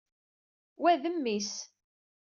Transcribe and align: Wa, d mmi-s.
Wa, 0.81 0.93
d 1.01 1.03
mmi-s. 1.15 1.51